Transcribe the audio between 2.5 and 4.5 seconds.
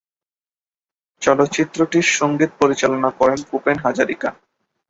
পরিচালনা করেন ভূপেন হাজারিকা।